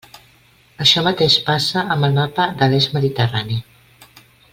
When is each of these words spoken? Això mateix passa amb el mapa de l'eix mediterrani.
Això 0.85 1.03
mateix 1.07 1.35
passa 1.49 1.83
amb 1.97 2.07
el 2.07 2.15
mapa 2.17 2.47
de 2.63 2.71
l'eix 2.73 2.89
mediterrani. 2.99 3.61